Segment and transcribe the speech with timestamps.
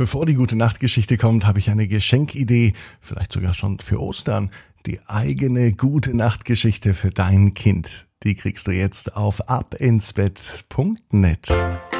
[0.00, 4.50] Bevor die gute Nachtgeschichte kommt, habe ich eine Geschenkidee, vielleicht sogar schon für Ostern.
[4.86, 8.06] Die eigene gute Nachtgeschichte für dein Kind.
[8.22, 11.50] Die kriegst du jetzt auf abinsbett.net.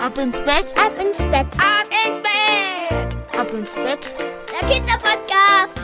[0.00, 4.14] Ab ins Bett, ab ins Bett, ab ins Bett, ab ins Bett.
[4.52, 5.80] Der Kinderpodcast.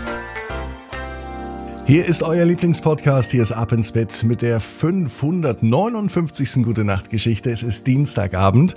[1.86, 3.32] Hier ist euer Lieblingspodcast.
[3.32, 6.62] Hier ist Ab ins Bett mit der 559.
[6.62, 7.50] Gute Nachtgeschichte.
[7.50, 8.76] Es ist Dienstagabend.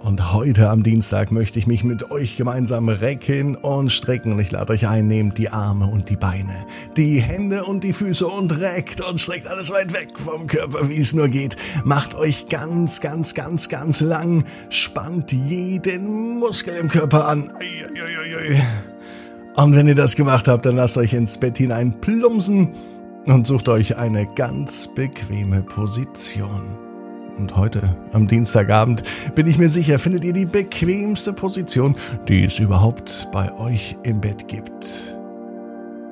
[0.00, 4.32] Und heute am Dienstag möchte ich mich mit euch gemeinsam recken und strecken.
[4.32, 6.54] Und ich lade euch ein, nehmt die Arme und die Beine,
[6.96, 10.98] die Hände und die Füße und reckt und streckt alles weit weg vom Körper, wie
[10.98, 11.56] es nur geht.
[11.84, 14.44] Macht euch ganz, ganz, ganz, ganz lang.
[14.70, 17.52] Spannt jeden Muskel im Körper an.
[19.56, 22.72] Und wenn ihr das gemacht habt, dann lasst euch ins Bett hinein plumpsen
[23.26, 26.87] und sucht euch eine ganz bequeme Position.
[27.38, 31.94] Und heute, am Dienstagabend, bin ich mir sicher, findet ihr die bequemste Position,
[32.26, 35.16] die es überhaupt bei euch im Bett gibt.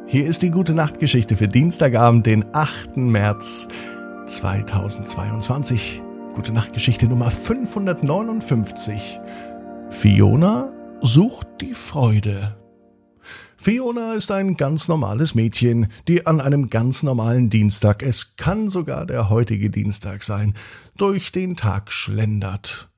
[0.06, 2.96] Hier ist die gute Nachtgeschichte für Dienstagabend, den 8.
[2.96, 3.66] März
[4.27, 6.00] 2022.
[6.34, 9.20] Gute Nachtgeschichte Nummer 559.
[9.90, 12.55] Fiona sucht die Freude.
[13.67, 19.06] Fiona ist ein ganz normales Mädchen, die an einem ganz normalen Dienstag, es kann sogar
[19.06, 20.55] der heutige Dienstag sein,
[20.97, 22.89] durch den Tag schlendert.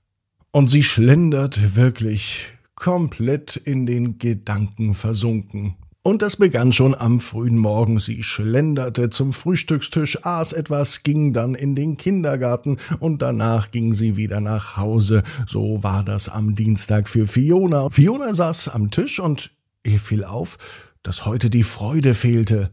[0.51, 5.77] Und sie schlendert wirklich komplett in den Gedanken versunken.
[6.03, 7.99] Und das begann schon am frühen Morgen.
[7.99, 14.17] Sie schlenderte zum Frühstückstisch, aß etwas, ging dann in den Kindergarten und danach ging sie
[14.17, 15.23] wieder nach Hause.
[15.47, 17.89] So war das am Dienstag für Fiona.
[17.89, 19.51] Fiona saß am Tisch und
[19.85, 20.59] Ihr fiel auf,
[21.03, 22.71] dass heute die Freude fehlte.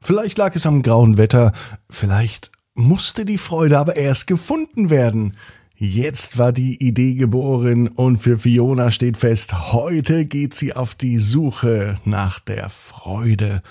[0.00, 1.52] Vielleicht lag es am grauen Wetter,
[1.90, 5.36] vielleicht musste die Freude aber erst gefunden werden.
[5.76, 11.18] Jetzt war die Idee geboren und für Fiona steht fest, heute geht sie auf die
[11.18, 13.62] Suche nach der Freude.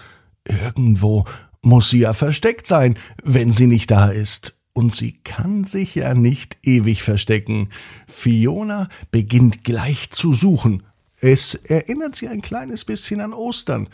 [0.43, 1.23] Irgendwo
[1.61, 4.57] muss sie ja versteckt sein, wenn sie nicht da ist.
[4.73, 7.69] Und sie kann sich ja nicht ewig verstecken.
[8.07, 10.83] Fiona beginnt gleich zu suchen.
[11.23, 13.89] Es erinnert sie ein kleines bisschen an Ostern.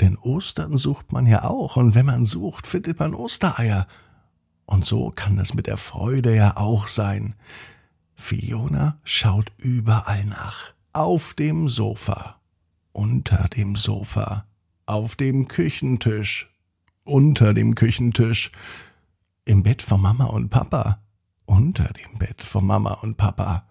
[0.00, 3.86] Denn Ostern sucht man ja auch, und wenn man sucht, findet man Ostereier.
[4.66, 7.36] Und so kann es mit der Freude ja auch sein.
[8.16, 10.74] Fiona schaut überall nach.
[10.92, 12.40] Auf dem Sofa,
[12.92, 14.46] unter dem Sofa,
[14.86, 16.52] auf dem Küchentisch,
[17.04, 18.50] unter dem Küchentisch,
[19.44, 21.00] im Bett von Mama und Papa,
[21.44, 23.68] unter dem Bett von Mama und Papa.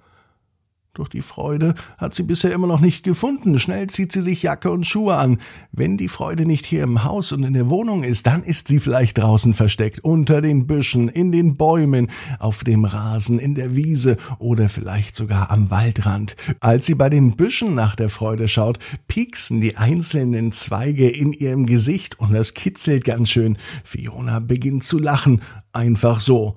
[0.95, 3.59] Doch die Freude hat sie bisher immer noch nicht gefunden.
[3.59, 5.39] Schnell zieht sie sich Jacke und Schuhe an.
[5.73, 8.79] Wenn die Freude nicht hier im Haus und in der Wohnung ist, dann ist sie
[8.79, 14.15] vielleicht draußen versteckt, unter den Büschen, in den Bäumen, auf dem Rasen, in der Wiese
[14.39, 16.37] oder vielleicht sogar am Waldrand.
[16.61, 18.79] Als sie bei den Büschen nach der Freude schaut,
[19.09, 23.57] pieksen die einzelnen Zweige in ihrem Gesicht und das kitzelt ganz schön.
[23.83, 25.41] Fiona beginnt zu lachen,
[25.73, 26.55] einfach so.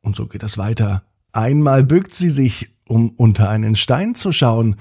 [0.00, 1.02] Und so geht es weiter.
[1.32, 4.76] Einmal bückt sie sich um unter einen Stein zu schauen,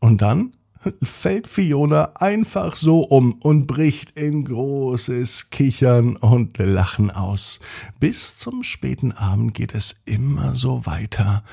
[0.00, 0.54] und dann
[1.02, 7.60] fällt Fiona einfach so um und bricht in großes Kichern und Lachen aus.
[8.00, 11.44] Bis zum späten Abend geht es immer so weiter,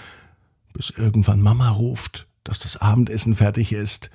[0.73, 4.09] bis irgendwann Mama ruft, dass das Abendessen fertig ist.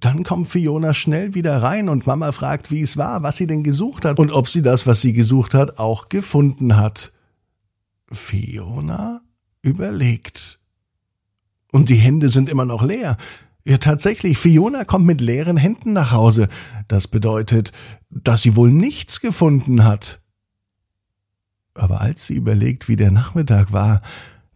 [0.00, 3.62] Dann kommt Fiona schnell wieder rein und Mama fragt, wie es war, was sie denn
[3.62, 7.12] gesucht hat und ob sie das, was sie gesucht hat, auch gefunden hat.
[8.10, 9.20] Fiona
[9.62, 10.58] überlegt
[11.76, 13.18] und die Hände sind immer noch leer.
[13.62, 16.48] Ja, tatsächlich, Fiona kommt mit leeren Händen nach Hause.
[16.88, 17.70] Das bedeutet,
[18.08, 20.22] dass sie wohl nichts gefunden hat.
[21.74, 24.00] Aber als sie überlegt, wie der Nachmittag war,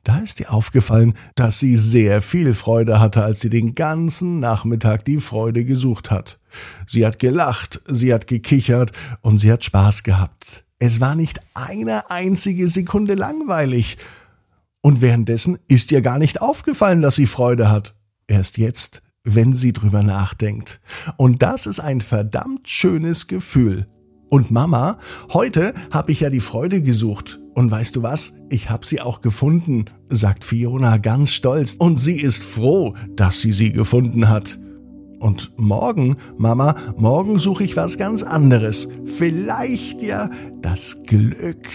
[0.02, 5.04] da ist ihr aufgefallen, dass sie sehr viel Freude hatte, als sie den ganzen Nachmittag
[5.04, 6.40] die Freude gesucht hat.
[6.86, 10.64] Sie hat gelacht, sie hat gekichert und sie hat Spaß gehabt.
[10.78, 13.98] Es war nicht eine einzige Sekunde langweilig.
[14.82, 17.94] Und währenddessen ist ihr gar nicht aufgefallen, dass sie Freude hat.
[18.26, 20.80] Erst jetzt, wenn sie drüber nachdenkt.
[21.16, 23.86] Und das ist ein verdammt schönes Gefühl.
[24.30, 24.96] Und Mama,
[25.32, 27.40] heute habe ich ja die Freude gesucht.
[27.54, 28.34] Und weißt du was?
[28.48, 31.74] Ich habe sie auch gefunden, sagt Fiona ganz stolz.
[31.74, 34.58] Und sie ist froh, dass sie sie gefunden hat.
[35.18, 38.88] Und morgen, Mama, morgen suche ich was ganz anderes.
[39.04, 40.30] Vielleicht ja
[40.62, 41.68] das Glück.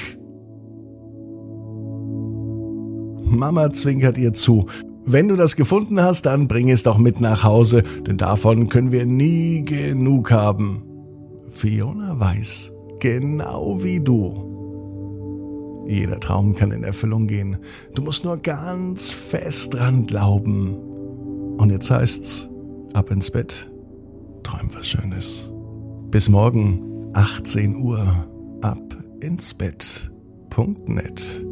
[3.26, 4.68] Mama zwinkert ihr zu.
[5.04, 8.92] Wenn du das gefunden hast, dann bring es doch mit nach Hause, denn davon können
[8.92, 10.84] wir nie genug haben.
[11.48, 14.46] Fiona weiß, genau wie du.
[15.88, 17.58] Jeder Traum kann in Erfüllung gehen.
[17.94, 20.76] Du musst nur ganz fest dran glauben.
[21.58, 22.50] Und jetzt heißt's,
[22.94, 23.70] ab ins Bett,
[24.42, 25.54] träum was Schönes.
[26.10, 28.28] Bis morgen, 18 Uhr,
[28.62, 31.46] ab ins Bett.net.